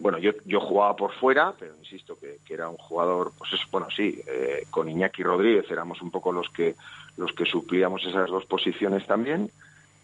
bueno, 0.00 0.18
yo, 0.18 0.32
yo 0.44 0.60
jugaba 0.60 0.94
por 0.94 1.12
fuera, 1.12 1.52
pero 1.58 1.74
insisto 1.78 2.16
que, 2.18 2.38
era 2.52 2.68
un 2.68 2.76
jugador, 2.76 3.32
pues 3.36 3.52
es, 3.54 3.60
bueno, 3.70 3.88
sí, 3.90 4.22
con 4.70 4.88
Iñaki 4.88 5.22
Rodríguez 5.22 5.68
éramos 5.70 6.00
un 6.00 6.10
poco 6.10 6.30
los 6.32 6.48
que 6.50 6.76
los 7.16 7.32
que 7.32 7.44
suplíamos 7.44 8.04
esas 8.04 8.28
dos 8.28 8.44
posiciones 8.46 9.06
también. 9.06 9.50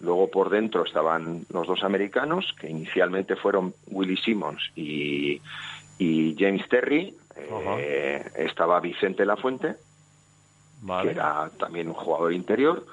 Luego 0.01 0.31
por 0.31 0.49
dentro 0.49 0.85
estaban 0.85 1.45
los 1.53 1.67
dos 1.67 1.85
americanos, 1.85 2.55
que 2.59 2.71
inicialmente 2.71 3.37
fueron 3.37 3.75
Willie 3.89 4.17
Simmons 4.17 4.71
y, 4.75 5.41
James 6.39 6.67
Terry. 6.69 7.15
Eh, 7.79 8.25
estaba 8.37 8.81
Vicente 8.81 9.27
Lafuente, 9.27 9.77
que 11.03 11.11
era 11.11 11.51
también 11.59 11.89
un 11.89 11.95
jugador 11.95 12.33
interior. 12.33 12.85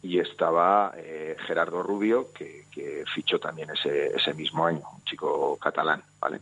Y 0.00 0.20
estaba 0.20 0.92
eh, 0.96 1.36
Gerardo 1.46 1.82
Rubio, 1.82 2.28
que, 2.32 2.66
fichó 3.12 3.40
también 3.40 3.70
ese, 3.70 4.14
ese 4.14 4.32
mismo 4.32 4.64
año, 4.64 4.82
un 4.94 5.04
chico 5.04 5.56
catalán. 5.60 6.02
¿vale? 6.20 6.40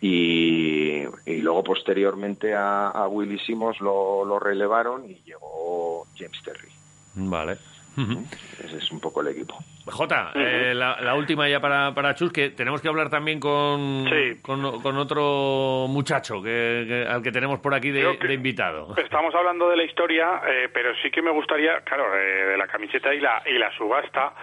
Y, 0.00 1.02
luego 1.26 1.62
posteriormente 1.62 2.54
a, 2.54 2.88
a 2.88 3.08
Willy 3.08 3.38
Simons 3.38 3.80
lo, 3.80 4.24
lo 4.24 4.38
relevaron 4.38 5.08
y 5.10 5.16
llegó 5.24 6.06
James 6.16 6.42
Terry. 6.42 6.68
Vale. 7.14 7.58
Ese 7.96 8.76
es 8.76 8.90
un 8.92 9.00
poco 9.00 9.22
el 9.22 9.28
equipo. 9.28 9.56
Jota, 9.86 10.32
eh, 10.34 10.74
la, 10.74 11.14
última 11.14 11.48
ya 11.48 11.60
para, 11.60 11.94
para 11.94 12.14
Chus, 12.14 12.32
que 12.32 12.50
tenemos 12.50 12.82
que 12.82 12.88
hablar 12.88 13.08
también 13.08 13.40
con, 13.40 14.04
con, 14.42 14.96
otro 14.96 15.86
muchacho 15.88 16.42
que, 16.42 17.06
al 17.08 17.22
que 17.22 17.32
tenemos 17.32 17.60
por 17.60 17.72
aquí 17.74 17.90
de, 17.90 18.18
invitado. 18.32 18.94
Estamos 18.96 19.34
hablando 19.34 19.70
de 19.70 19.76
la 19.76 19.84
historia, 19.84 20.42
eh, 20.46 20.68
pero 20.72 20.90
sí 21.02 21.10
que 21.10 21.22
me 21.22 21.30
gustaría, 21.30 21.80
claro, 21.80 22.14
eh, 22.14 22.46
de 22.48 22.56
la 22.58 22.66
camiseta 22.66 23.14
y 23.14 23.20
la, 23.20 23.42
y 23.46 23.58
la 23.58 23.70
subasta. 23.76 24.34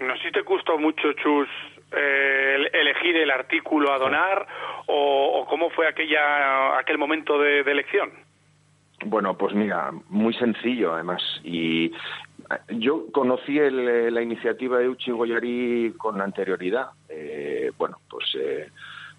no 0.00 0.16
sé 0.16 0.22
si 0.24 0.32
te 0.32 0.40
gustó 0.40 0.78
mucho, 0.78 1.12
Chus, 1.12 1.48
elegir 1.92 3.16
el 3.18 3.30
artículo 3.30 3.92
a 3.92 3.98
donar 3.98 4.46
o, 4.86 5.46
cómo 5.48 5.70
fue 5.70 5.86
aquella, 5.86 6.78
aquel 6.78 6.98
momento 6.98 7.38
de 7.38 7.60
elección. 7.60 8.10
Bueno, 9.04 9.36
pues 9.36 9.54
mira, 9.54 9.90
muy 10.08 10.32
sencillo 10.34 10.94
además. 10.94 11.22
Y 11.42 11.92
yo 12.68 13.06
conocí 13.12 13.58
eh, 13.58 13.70
la 14.10 14.22
iniciativa 14.22 14.78
de 14.78 14.88
Uchi 14.88 15.10
Goyari 15.10 15.94
con 15.96 16.20
anterioridad. 16.20 16.88
Eh, 17.08 17.70
bueno, 17.76 17.98
pues 18.08 18.36
eh, 18.38 18.68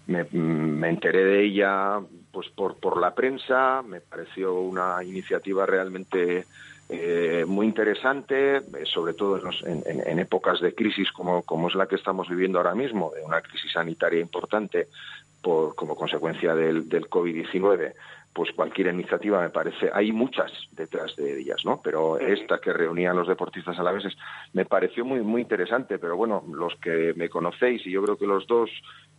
me, 0.06 0.88
enteré 0.88 1.24
de 1.24 1.44
ella 1.44 2.00
pues 2.32 2.48
por, 2.50 3.00
la 3.00 3.14
prensa, 3.14 3.82
me 3.82 4.00
pareció 4.00 4.54
una 4.54 5.02
iniciativa 5.04 5.66
realmente 5.66 6.46
muy 7.46 7.66
interesante, 7.66 8.60
sobre 8.84 9.14
todo 9.14 9.40
en, 9.64 10.18
épocas 10.18 10.60
de 10.60 10.74
crisis 10.74 11.10
como, 11.12 11.42
como 11.42 11.68
es 11.68 11.74
la 11.74 11.86
que 11.86 11.96
estamos 11.96 12.28
viviendo 12.28 12.58
ahora 12.58 12.74
mismo, 12.74 13.10
de 13.14 13.22
una 13.22 13.40
crisis 13.40 13.72
sanitaria 13.72 14.20
importante 14.20 14.88
por, 15.42 15.74
como 15.74 15.96
consecuencia 15.96 16.54
del 16.54 17.08
COVID-19 17.08 17.94
pues 18.34 18.50
cualquier 18.50 18.88
iniciativa 18.88 19.40
me 19.40 19.50
parece, 19.50 19.90
hay 19.92 20.10
muchas 20.10 20.50
detrás 20.72 21.14
de 21.14 21.38
ellas, 21.40 21.64
¿no? 21.64 21.80
Pero 21.82 22.18
esta 22.18 22.58
que 22.58 22.72
reunía 22.72 23.12
a 23.12 23.14
los 23.14 23.28
deportistas 23.28 23.78
a 23.78 23.82
la 23.84 23.92
vez 23.92 24.04
me 24.52 24.64
pareció 24.64 25.04
muy 25.04 25.20
muy 25.20 25.42
interesante, 25.42 25.98
pero 26.00 26.16
bueno, 26.16 26.42
los 26.52 26.74
que 26.76 27.14
me 27.14 27.28
conocéis 27.28 27.86
y 27.86 27.92
yo 27.92 28.02
creo 28.02 28.18
que 28.18 28.26
los 28.26 28.44
dos, 28.48 28.70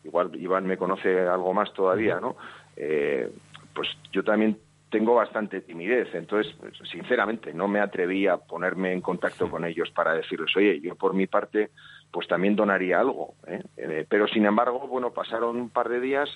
igual 0.03 0.35
Iván 0.35 0.67
me 0.67 0.77
conoce 0.77 1.21
algo 1.21 1.53
más 1.53 1.73
todavía, 1.73 2.19
¿no? 2.19 2.35
Eh, 2.75 3.31
pues 3.73 3.87
yo 4.11 4.21
también 4.21 4.57
tengo 4.89 5.15
bastante 5.15 5.61
timidez, 5.61 6.13
entonces, 6.13 6.53
sinceramente, 6.91 7.53
no 7.53 7.69
me 7.69 7.79
atreví 7.79 8.27
a 8.27 8.37
ponerme 8.37 8.91
en 8.91 9.01
contacto 9.01 9.49
con 9.49 9.63
ellos 9.65 9.91
para 9.91 10.13
decirles, 10.13 10.55
oye, 10.57 10.79
yo 10.81 10.95
por 10.95 11.13
mi 11.13 11.25
parte, 11.25 11.71
pues 12.11 12.27
también 12.27 12.55
donaría 12.55 12.99
algo, 12.99 13.35
¿eh? 13.47 13.63
Eh, 13.77 14.05
pero 14.09 14.27
sin 14.27 14.45
embargo, 14.45 14.87
bueno, 14.87 15.11
pasaron 15.11 15.55
un 15.55 15.69
par 15.69 15.87
de 15.87 16.01
días 16.01 16.29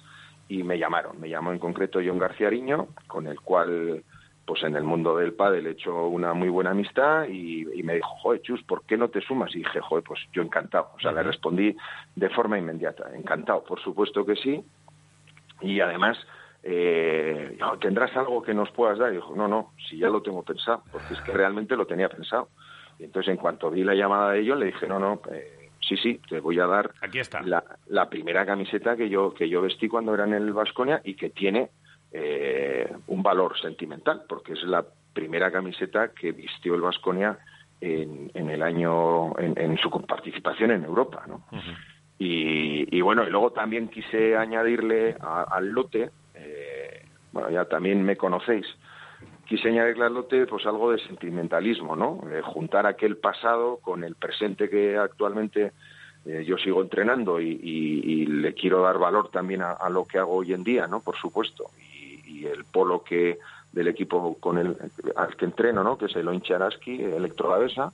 y 0.49 0.63
me 0.63 0.77
llamaron. 0.77 1.21
Me 1.21 1.29
llamó 1.29 1.53
en 1.53 1.59
concreto 1.59 1.99
John 2.03 2.17
García 2.17 2.47
Ariño, 2.47 2.87
con 3.07 3.27
el 3.27 3.39
cual, 3.39 4.03
pues 4.45 4.63
en 4.63 4.75
el 4.75 4.83
mundo 4.83 5.15
del 5.15 5.33
pádel 5.33 5.67
he 5.67 5.71
hecho 5.71 6.07
una 6.07 6.33
muy 6.33 6.49
buena 6.49 6.71
amistad 6.71 7.27
y, 7.29 7.65
me 7.83 7.95
dijo, 7.95 8.09
joder, 8.21 8.41
Chus, 8.41 8.63
¿por 8.63 8.83
qué 8.83 8.97
no 8.97 9.09
te 9.09 9.21
sumas? 9.21 9.53
Y 9.55 9.59
dije, 9.59 9.79
joder, 9.79 10.03
pues 10.03 10.19
yo 10.33 10.41
encantado. 10.41 10.89
O 10.95 10.99
sea, 10.99 11.11
le 11.11 11.21
respondí 11.21 11.77
de 12.15 12.29
forma 12.31 12.57
inmediata, 12.57 13.15
encantado, 13.15 13.63
por 13.63 13.79
supuesto 13.79 14.25
que 14.25 14.35
sí. 14.35 14.61
Y 15.61 15.79
además, 15.81 16.17
eh, 16.63 17.57
¿tendrás 17.79 18.15
algo 18.17 18.41
que 18.41 18.55
nos 18.55 18.71
puedas 18.71 18.97
dar? 18.97 19.11
Y 19.11 19.17
dijo, 19.17 19.35
no, 19.35 19.47
no, 19.47 19.73
si 19.87 19.99
ya 19.99 20.09
lo 20.09 20.23
tengo 20.23 20.41
pensado, 20.41 20.81
porque 20.91 21.13
es 21.13 21.21
que 21.21 21.31
realmente 21.31 21.75
lo 21.75 21.85
tenía 21.85 22.09
pensado. 22.09 22.49
Y 22.97 23.03
entonces, 23.03 23.29
en 23.29 23.37
cuanto 23.37 23.69
vi 23.69 23.83
la 23.83 23.93
llamada 23.93 24.31
de 24.31 24.39
ellos, 24.39 24.57
le 24.57 24.65
dije, 24.65 24.87
no, 24.87 24.97
no, 24.99 25.21
eh, 25.31 25.58
sí, 25.89 25.97
sí, 25.97 26.21
te 26.29 26.39
voy 26.39 26.59
a 26.59 26.67
dar 26.67 26.91
Aquí 27.01 27.19
está. 27.19 27.41
La, 27.41 28.09
primera 28.09 28.45
camiseta 28.45 28.95
que 28.95 29.09
yo, 29.09 29.33
que 29.33 29.49
yo 29.49 29.61
vestí 29.61 29.87
cuando 29.87 30.13
era 30.13 30.23
en 30.25 30.33
el 30.33 30.53
Vasconia 30.53 31.01
y 31.03 31.15
que 31.15 31.29
tiene 31.31 31.69
eh, 32.11 32.91
un 33.07 33.23
valor 33.23 33.59
sentimental, 33.59 34.23
porque 34.29 34.53
es 34.53 34.63
la 34.63 34.85
primera 35.13 35.51
camiseta 35.51 36.11
que 36.13 36.31
vistió 36.31 36.75
el 36.75 36.81
Vasconia 36.81 37.37
en, 37.81 38.31
en, 38.33 38.49
el 38.49 38.61
año, 38.61 39.37
en, 39.39 39.77
su 39.77 39.89
participación 39.89 40.71
en 40.71 40.83
Europa, 40.83 41.25
¿no? 41.27 41.43
y, 42.17 42.99
bueno, 43.01 43.25
y 43.25 43.29
luego 43.29 43.51
también 43.51 43.87
quise 43.87 44.35
añadirle 44.35 45.15
al 45.21 45.69
lote, 45.69 46.11
eh, 46.35 47.05
bueno, 47.31 47.49
ya 47.49 47.65
también 47.65 48.03
me 48.03 48.17
conocéis, 48.17 48.65
quise 49.49 49.69
añadirle 49.69 50.45
pues 50.45 50.65
algo 50.67 50.91
de 50.91 50.99
sentimentalismo, 50.99 51.95
¿no? 51.95 52.21
Eh, 52.31 52.41
juntar 52.43 52.85
aquel 52.85 53.17
pasado 53.17 53.79
con 53.81 54.03
el 54.03 54.13
presente 54.13 54.69
que 54.69 54.95
actualmente 54.95 55.71
eh, 56.25 56.43
yo 56.45 56.55
sigo 56.57 56.83
entrenando 56.83 57.41
y, 57.41 58.27
le 58.27 58.53
quiero 58.53 58.83
dar 58.83 58.99
valor 58.99 59.29
también 59.31 59.61
a, 59.63 59.89
lo 59.89 60.05
que 60.05 60.19
hago 60.19 60.35
hoy 60.35 60.53
en 60.53 60.63
día, 60.63 60.85
¿no? 60.87 61.01
Por 61.01 61.17
supuesto. 61.17 61.65
Y, 62.27 62.45
el 62.45 62.63
polo 62.63 63.03
que 63.03 63.39
del 63.73 63.89
equipo 63.89 64.37
con 64.39 64.57
el 64.57 64.77
al 65.15 65.35
que 65.35 65.45
entreno, 65.45 65.83
¿no? 65.83 65.97
Que 65.97 66.05
es 66.05 66.15
el 66.15 66.27
Oincharaski, 66.27 67.03
Electrolavesa. 67.03 67.91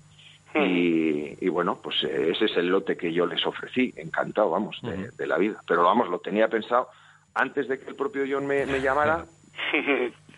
Hmm. 0.54 0.62
Y, 0.62 1.38
y, 1.40 1.50
bueno, 1.50 1.80
pues 1.82 2.04
eh, 2.04 2.32
ese 2.32 2.46
es 2.46 2.58
el 2.58 2.68
lote 2.68 2.96
que 2.96 3.12
yo 3.12 3.26
les 3.26 3.46
ofrecí, 3.46 3.94
encantado, 3.96 4.52
vamos, 4.52 4.80
de, 4.84 5.10
de 5.12 5.28
la 5.28 5.38
vida. 5.38 5.62
Pero 5.68 5.84
vamos, 5.84 6.10
lo 6.10 6.20
tenía 6.20 6.48
pensado 6.48 6.90
antes 7.34 7.68
de 7.68 7.80
que 7.80 7.90
el 7.90 7.96
propio 7.96 8.24
John 8.30 8.46
me, 8.46 8.66
me 8.66 8.82
llamara. 8.82 9.26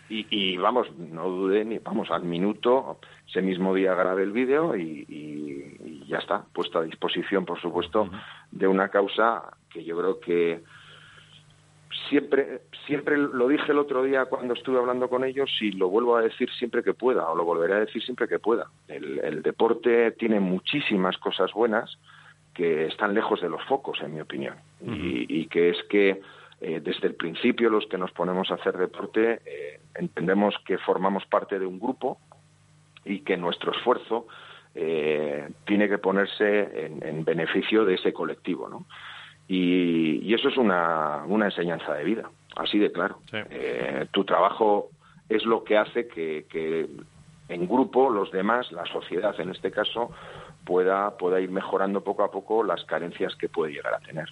Y, 0.09 0.55
vamos, 0.57 0.87
no 0.97 1.27
dudé 1.29 1.65
ni, 1.65 1.79
vamos, 1.79 2.09
al 2.11 2.23
minuto, 2.23 2.97
ese 3.27 3.41
mismo 3.41 3.73
día 3.73 3.93
grabé 3.93 4.23
el 4.23 4.31
vídeo 4.31 4.75
y, 4.77 6.05
ya 6.07 6.19
está, 6.19 6.45
puesto 6.53 6.79
a 6.79 6.83
disposición, 6.83 7.45
por 7.45 7.59
supuesto, 7.59 8.09
de 8.51 8.67
una 8.67 8.87
causa 8.87 9.43
que 9.69 9.83
yo 9.83 9.97
creo 9.97 10.19
que 10.21 10.63
siempre, 12.09 12.61
siempre 12.85 13.17
lo 13.17 13.49
dije 13.49 13.73
el 13.73 13.79
otro 13.79 14.03
día 14.03 14.25
cuando 14.25 14.53
estuve 14.53 14.77
hablando 14.77 15.09
con 15.09 15.25
ellos 15.25 15.49
y 15.59 15.73
lo 15.73 15.89
vuelvo 15.89 16.15
a 16.15 16.21
decir 16.21 16.49
siempre 16.51 16.83
que 16.83 16.93
pueda, 16.93 17.27
o 17.29 17.35
lo 17.35 17.43
volveré 17.43 17.73
a 17.73 17.79
decir 17.79 18.01
siempre 18.01 18.29
que 18.29 18.39
pueda. 18.39 18.67
El, 18.87 19.41
deporte 19.41 20.11
tiene 20.11 20.39
muchísimas 20.39 21.17
cosas 21.17 21.51
buenas 21.51 21.97
que 22.53 22.85
están 22.85 23.13
lejos 23.13 23.41
de 23.41 23.49
los 23.49 23.63
focos, 23.65 23.99
en 24.01 24.13
mi 24.13 24.21
opinión, 24.21 24.55
y, 24.81 25.41
y 25.41 25.47
que 25.47 25.69
es 25.69 25.77
que 25.89 26.21
eh, 26.59 26.81
desde 26.83 27.07
el 27.07 27.15
principio 27.15 27.69
los 27.69 27.85
que 27.85 27.99
nos 27.99 28.11
ponemos 28.11 28.49
a 28.49 28.55
hacer 28.55 28.77
deporte 28.77 29.41
eh, 29.45 29.79
entendemos 29.93 30.55
que 30.65 30.79
formamos 30.79 31.23
parte 31.27 31.59
de 31.59 31.67
un 31.67 31.79
grupo 31.79 32.17
y 33.05 33.19
que 33.19 33.37
nuestro 33.37 33.71
esfuerzo 33.73 34.27
eh, 34.73 35.49
tiene 35.65 35.87
que 35.87 35.99
ponerse 35.99 36.99
en, 37.01 37.23
beneficio 37.23 37.85
de 37.85 37.95
ese 37.95 38.11
colectivo, 38.11 38.67
¿no? 38.69 38.85
Y, 39.47 40.33
eso 40.33 40.49
es 40.49 40.57
una, 40.57 41.23
una, 41.25 41.45
enseñanza 41.45 41.93
de 41.93 42.03
vida, 42.03 42.29
así 42.57 42.77
de 42.77 42.91
claro. 42.91 43.19
tu 44.11 44.23
trabajo 44.25 44.89
es 45.29 45.45
lo 45.45 45.63
que 45.63 45.77
hace 45.77 46.07
que, 46.07 46.45
que 46.49 46.87
en 47.49 47.67
grupo 47.67 48.09
los 48.09 48.31
demás, 48.31 48.71
la 48.71 48.85
sociedad 48.85 49.39
en 49.39 49.49
este 49.49 49.71
caso, 49.71 50.11
pueda, 50.67 51.17
pueda 51.17 51.39
ir 51.39 51.49
mejorando 51.49 52.03
poco 52.03 52.25
a 52.25 52.29
poco 52.29 52.61
las 52.61 52.83
carencias 52.83 53.33
que 53.37 53.47
puede 53.47 53.71
llegar 53.71 53.93
a 53.93 53.99
tener. 53.99 54.27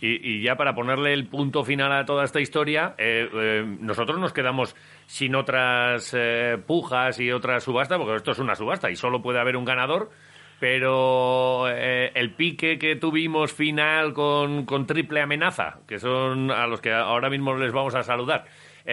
y, 0.00 0.42
ya 0.42 0.56
para 0.56 0.74
ponerle 0.74 1.12
el 1.14 1.28
punto 1.28 1.62
final 1.62 1.92
a 1.92 2.04
toda 2.04 2.24
esta 2.24 2.40
historia, 2.40 2.96
eh, 2.98 3.30
eh, 3.32 3.76
nosotros 3.80 4.18
nos 4.18 4.32
quedamos 4.32 4.74
sin 5.06 5.36
otras 5.36 6.12
eh, 6.18 6.58
pujas 6.66 7.20
y 7.20 7.30
otras 7.30 7.62
subastas, 7.62 7.96
porque 7.96 8.16
esto 8.16 8.32
es 8.32 8.40
una 8.40 8.56
subasta 8.56 8.90
y 8.90 8.96
solo 8.96 9.22
puede 9.22 9.38
haber 9.38 9.56
un 9.56 9.64
ganador. 9.64 10.10
Pero 10.60 11.68
el 11.68 12.32
pique 12.32 12.80
que 12.80 12.96
tuvimos 12.96 13.52
final 13.52 14.12
con, 14.12 14.64
con 14.64 14.86
triple 14.86 15.20
amenaza, 15.20 15.78
que 15.86 16.00
son 16.00 16.50
a 16.50 16.66
los 16.66 16.80
que 16.80 16.92
ahora 16.92 17.30
mismo 17.30 17.54
les 17.54 17.72
vamos 17.72 17.94
a 17.94 18.02
saludar, 18.02 18.44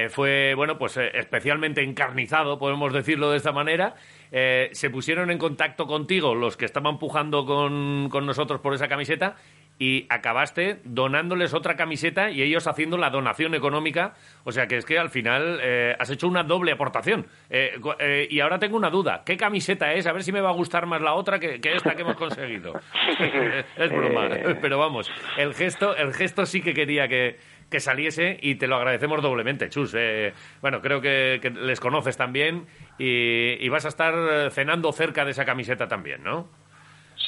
fue, 0.09 0.53
bueno, 0.55 0.77
pues 0.77 0.97
especialmente 0.97 1.81
encarnizado, 1.81 2.59
podemos 2.59 2.91
decirlo 2.91 3.31
de 3.31 3.37
esta 3.37 3.53
manera, 3.53 3.95
eh, 4.31 4.69
se 4.73 4.89
pusieron 4.89 5.31
en 5.31 5.37
contacto 5.37 5.87
contigo 5.87 6.35
los 6.35 6.57
que 6.57 6.65
estaban 6.65 6.99
pujando 6.99 7.45
con, 7.45 8.09
nosotros 8.09 8.59
por 8.59 8.73
esa 8.73 8.89
camiseta 8.89 9.37
y 9.77 10.05
acabaste 10.09 10.79
donándoles 10.85 11.53
otra 11.53 11.75
camiseta 11.75 12.31
y 12.31 12.41
ellos 12.41 12.67
haciendo 12.67 12.97
la 12.97 13.09
donación 13.09 13.55
económica. 13.55 14.13
O 14.43 14.51
sea 14.51 14.67
que 14.67 14.77
es 14.77 14.85
que 14.85 14.97
al 14.97 15.09
final 15.09 15.59
eh, 15.61 15.95
has 15.99 16.09
hecho 16.09 16.27
una 16.27 16.43
doble 16.43 16.71
aportación. 16.71 17.27
Eh, 17.49 18.27
y 18.29 18.39
ahora 18.39 18.59
tengo 18.59 18.77
una 18.77 18.89
duda. 18.89 19.23
¿Qué 19.25 19.35
camiseta 19.37 19.93
es? 19.93 20.07
A 20.07 20.13
ver 20.13 20.23
si 20.23 20.31
me 20.31 20.41
va 20.41 20.49
a 20.49 20.53
gustar 20.53 20.85
más 20.85 21.01
la 21.01 21.13
otra 21.13 21.39
que, 21.39 21.59
esta 21.61 21.95
que 21.95 22.01
hemos 22.03 22.15
conseguido. 22.15 22.73
es 23.77 23.89
broma. 23.89 24.29
Pero 24.61 24.77
vamos, 24.77 25.11
el 25.37 25.53
gesto, 25.53 25.95
el 25.95 26.13
gesto 26.13 26.45
sí 26.45 26.61
que 26.61 26.73
quería 26.73 27.07
que, 27.07 27.37
que 27.69 27.79
saliese 27.79 28.37
y 28.41 28.55
te 28.55 28.67
lo 28.67 28.75
agradecemos 28.75 29.21
doblemente, 29.21 29.69
Chus. 29.69 29.93
Eh, 29.97 30.33
bueno, 30.61 30.81
creo 30.81 31.01
que, 31.01 31.39
les 31.61 31.79
conoces 31.79 32.17
también 32.17 32.65
y, 32.97 33.67
vas 33.69 33.85
a 33.85 33.89
estar 33.89 34.51
cenando 34.51 34.91
cerca 34.93 35.25
de 35.25 35.31
esa 35.31 35.43
camiseta 35.43 35.87
también, 35.87 36.23
¿no? 36.23 36.47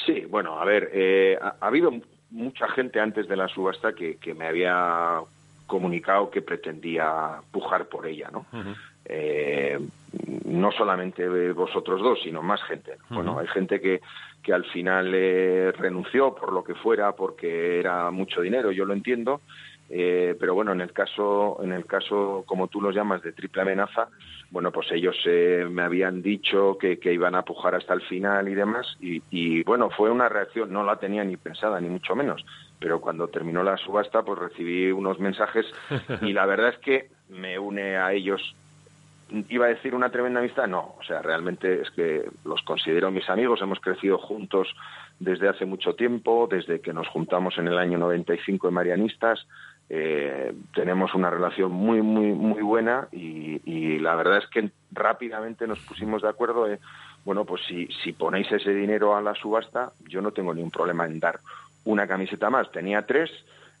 Sí, 0.06 0.24
bueno, 0.26 0.58
a 0.58 0.64
ver, 0.64 0.90
eh, 0.94 1.36
ha, 1.40 1.56
habido 1.60 1.90
mucha 2.30 2.68
gente 2.68 3.00
antes 3.00 3.28
de 3.28 3.36
la 3.36 3.48
subasta 3.48 3.92
que, 3.92 4.16
que, 4.16 4.34
me 4.34 4.46
había 4.46 5.20
comunicado 5.66 6.30
que 6.30 6.42
pretendía 6.42 7.40
pujar 7.50 7.86
por 7.86 8.06
ella, 8.06 8.30
¿no? 8.32 8.46
Eh, 9.04 9.78
no 10.44 10.72
solamente 10.72 11.28
vosotros 11.52 12.00
dos, 12.00 12.20
sino 12.22 12.42
más 12.42 12.62
gente. 12.64 12.96
Bueno, 13.10 13.38
hay 13.38 13.46
gente 13.48 13.80
que, 13.80 14.00
que 14.42 14.52
al 14.52 14.64
final 14.64 15.12
renunció 15.76 16.34
por 16.34 16.52
lo 16.52 16.64
que 16.64 16.74
fuera, 16.74 17.12
porque 17.12 17.78
era 17.78 18.10
mucho 18.10 18.40
dinero, 18.40 18.70
yo 18.70 18.84
lo 18.84 18.94
entiendo, 18.94 19.40
Eh, 19.90 20.36
pero 20.38 20.54
bueno, 20.54 20.72
en 20.72 20.82
el 20.82 20.92
caso, 20.92 21.58
en 21.62 21.72
el 21.72 21.86
caso, 21.86 22.44
como 22.46 22.68
tú 22.68 22.80
los 22.80 22.94
llamas, 22.94 23.22
de 23.22 23.32
triple 23.32 23.62
amenaza, 23.62 24.08
bueno, 24.50 24.70
pues 24.70 24.90
ellos 24.92 25.16
eh, 25.24 25.66
me 25.70 25.82
habían 25.82 26.20
dicho 26.22 26.76
que, 26.78 26.98
que, 26.98 27.12
iban 27.12 27.34
a 27.34 27.42
pujar 27.42 27.74
hasta 27.74 27.94
el 27.94 28.02
final 28.02 28.48
y 28.48 28.54
demás, 28.54 28.96
y, 29.00 29.22
y, 29.30 29.62
bueno, 29.62 29.88
fue 29.90 30.10
una 30.10 30.28
reacción, 30.28 30.72
no 30.72 30.84
la 30.84 30.96
tenía 30.96 31.24
ni 31.24 31.36
pensada, 31.36 31.80
ni 31.80 31.88
mucho 31.88 32.14
menos, 32.14 32.44
pero 32.78 33.00
cuando 33.00 33.28
terminó 33.28 33.62
la 33.62 33.78
subasta, 33.78 34.22
pues 34.22 34.38
recibí 34.38 34.90
unos 34.90 35.18
mensajes 35.18 35.66
y 36.22 36.32
la 36.32 36.44
verdad 36.44 36.70
es 36.70 36.78
que 36.78 37.08
me 37.30 37.58
une 37.58 37.96
a 37.96 38.12
ellos. 38.12 38.54
Iba 39.50 39.66
a 39.66 39.68
decir 39.68 39.94
una 39.94 40.10
tremenda 40.10 40.40
amistad, 40.40 40.66
no, 40.66 40.94
o 40.98 41.02
sea, 41.02 41.20
realmente 41.20 41.82
es 41.82 41.90
que 41.90 42.24
los 42.46 42.62
considero 42.62 43.10
mis 43.10 43.28
amigos, 43.28 43.60
hemos 43.60 43.80
crecido 43.80 44.16
juntos 44.16 44.74
desde 45.20 45.48
hace 45.48 45.66
mucho 45.66 45.94
tiempo, 45.94 46.48
desde 46.50 46.80
que 46.80 46.92
nos 46.92 47.08
juntamos 47.08 47.58
en 47.58 47.68
el 47.68 47.76
año 47.76 47.98
95 47.98 48.68
en 48.68 48.74
Marianistas, 48.74 49.46
eh, 49.90 50.52
tenemos 50.74 51.14
una 51.14 51.30
relación 51.30 51.72
muy, 51.72 52.02
muy, 52.02 52.32
muy 52.32 52.62
buena 52.62 53.08
y, 53.10 53.60
y, 53.64 53.98
la 53.98 54.14
verdad 54.16 54.38
es 54.38 54.46
que 54.48 54.70
rápidamente 54.92 55.66
nos 55.66 55.80
pusimos 55.80 56.22
de 56.22 56.28
acuerdo. 56.28 56.66
en, 56.68 56.78
bueno, 57.24 57.44
pues 57.44 57.62
si, 57.66 57.88
si 58.02 58.12
ponéis 58.12 58.50
ese 58.52 58.72
dinero 58.72 59.16
a 59.16 59.22
la 59.22 59.34
subasta, 59.34 59.92
yo 60.06 60.20
no 60.20 60.32
tengo 60.32 60.54
ningún 60.54 60.70
problema 60.70 61.06
en 61.06 61.20
dar 61.20 61.40
una 61.84 62.06
camiseta 62.06 62.50
más. 62.50 62.70
Tenía 62.70 63.06
tres, 63.06 63.30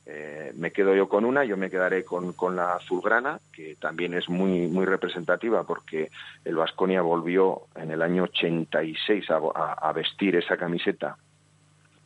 eh, 0.06 0.52
me 0.56 0.70
quedo 0.70 0.94
yo 0.94 1.08
con 1.08 1.24
una, 1.24 1.44
yo 1.44 1.56
me 1.56 1.70
quedaré 1.70 2.04
con, 2.04 2.32
con 2.32 2.56
la 2.56 2.74
azulgrana, 2.74 3.40
que 3.52 3.76
también 3.76 4.14
es 4.14 4.28
muy, 4.28 4.66
muy 4.66 4.86
representativa 4.86 5.64
porque 5.64 6.10
el 6.44 6.56
Vasconia 6.56 7.02
volvió 7.02 7.62
en 7.74 7.90
el 7.90 8.00
año 8.00 8.24
86 8.24 9.30
a, 9.30 9.40
a, 9.54 9.72
a 9.74 9.92
vestir 9.92 10.36
esa 10.36 10.56
camiseta 10.56 11.16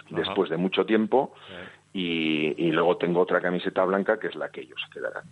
Ajá. 0.07 0.17
después 0.17 0.51
de 0.51 0.57
mucho 0.57 0.85
tiempo. 0.85 1.35
Y, 1.95 2.71
luego 2.71 2.97
tengo 2.97 3.21
otra 3.21 3.41
camiseta 3.41 3.85
blanca 3.85 4.19
que 4.19 4.29
es 4.29 4.35
la 4.35 4.49
que 4.49 4.63
ellos 4.63 4.81
quedarán. 4.93 5.25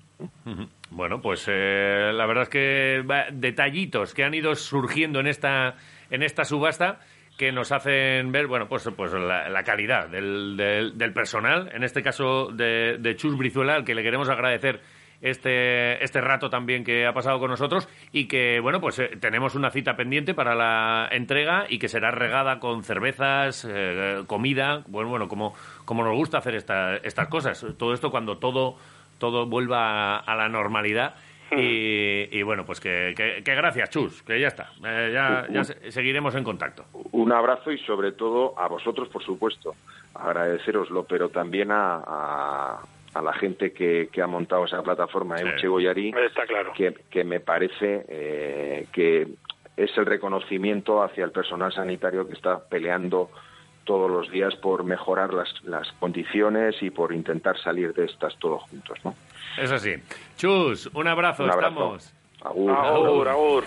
Bueno, 0.91 1.23
pues 1.23 1.47
eh, 1.49 2.11
la 2.13 2.27
verdad 2.27 2.43
es 2.43 2.49
que 2.51 3.03
detallitos 3.33 4.13
que 4.13 4.25
han 4.25 4.35
ido 4.35 4.55
surgiendo 4.55 5.21
en 5.21 5.27
esta, 5.27 5.77
en 6.11 6.23
esta 6.23 6.45
subasta 6.45 7.01
que 7.39 7.51
nos 7.51 7.73
hacen 7.73 8.31
ver, 8.33 8.47
bueno, 8.47 8.69
pues, 8.69 8.87
pues 8.95 9.15
la, 9.15 9.63
calidad 9.65 10.09
del, 10.09 10.59
del, 10.59 10.99
del, 10.99 11.13
personal, 11.15 11.71
en 11.73 11.83
este 11.83 12.03
caso 12.03 12.49
de, 12.53 12.99
de 12.99 13.17
Chus 13.17 13.39
Brizuela, 13.39 13.77
al 13.77 13.85
que 13.85 13.95
le 13.95 14.03
queremos 14.03 14.29
agradecer 14.29 14.81
este, 15.23 16.03
este 16.03 16.21
rato 16.21 16.49
también 16.49 16.85
que 16.85 17.07
ha 17.07 17.13
pasado 17.13 17.39
con 17.39 17.51
nosotros 17.51 17.89
y 18.13 18.27
que, 18.27 18.61
bueno, 18.61 18.81
pues 18.81 18.99
eh, 18.99 19.17
tenemos 19.21 19.55
una 19.55 19.71
cita 19.71 19.97
pendiente 19.97 20.35
para 20.35 20.55
la 20.55 21.09
entrega 21.11 21.67
y 21.69 21.79
que 21.79 21.89
será 21.89 22.11
regada 22.11 22.59
con 22.59 22.83
cervezas, 22.85 23.67
eh, 23.69 24.23
comida, 24.27 24.83
bueno, 24.89 25.11
bueno, 25.11 25.29
como, 25.29 25.55
como 25.85 26.05
nos 26.05 26.15
gusta 26.15 26.39
hacer 26.39 26.55
esta, 26.55 26.97
estas 26.97 27.29
cosas. 27.29 27.65
Todo 27.77 27.93
esto 27.93 28.11
cuando 28.11 28.39
todo, 28.39 28.77
todo 29.19 29.47
vuelva 29.47 30.19
a, 30.19 30.37
la 30.37 30.49
normalidad. 30.49 31.15
Y, 31.53 32.43
bueno, 32.45 32.65
pues 32.65 32.79
que, 32.79 33.13
que, 33.17 33.55
gracias, 33.57 33.91
Chus, 33.91 34.23
que 34.23 34.39
ya 34.39 34.47
está. 34.47 34.71
Eh, 34.87 35.11
ya, 35.13 35.49
ya 35.51 35.65
seguiremos 35.65 36.33
en 36.37 36.45
contacto. 36.45 36.85
Un 37.11 37.33
abrazo 37.33 37.73
y 37.73 37.79
sobre 37.79 38.13
todo 38.13 38.57
a 38.57 38.69
vosotros, 38.69 39.09
por 39.09 39.25
supuesto, 39.25 39.75
agradeceroslo, 40.15 41.03
pero 41.03 41.29
también 41.29 41.71
a 41.73 42.79
a 43.15 43.23
la 43.23 43.33
gente 43.33 43.73
que, 43.73 44.09
que, 44.13 44.23
ha 44.23 44.27
montado 44.27 44.65
esa 44.65 44.83
plataforma, 44.83 45.39
sí. 45.39 45.45
Euche 45.65 46.13
Está 46.25 46.47
claro. 46.47 46.73
que, 46.75 46.95
que 47.11 47.25
me 47.25 47.41
parece 47.41 48.05
eh, 48.09 48.87
que 48.93 49.27
es 49.77 49.97
el 49.97 50.07
reconocimiento 50.07 51.03
hacia 51.03 51.25
el 51.25 51.33
personal 51.33 51.73
sanitario 51.73 52.27
que 52.27 52.35
está 52.35 52.61
peleando 52.69 53.31
todos 53.85 54.11
los 54.11 54.31
días 54.31 54.55
por 54.57 54.85
mejorar 54.85 55.33
las, 55.33 55.49
las 55.65 55.91
condiciones 55.93 56.77
y 56.83 56.91
por 56.91 57.13
intentar 57.13 57.59
salir 57.59 57.93
de 57.95 58.05
estas 58.05 58.37
todos 58.39 58.63
juntos. 58.63 58.99
¿no? 59.05 59.15
Es 59.59 59.73
así. 59.73 59.95
Chus, 60.37 60.89
un 60.93 61.09
abrazo, 61.09 61.45
un 61.45 61.51
abrazo. 61.51 61.97
estamos. 61.97 62.15
Agur. 62.43 62.71
Agur, 62.71 63.29
agur. 63.29 63.59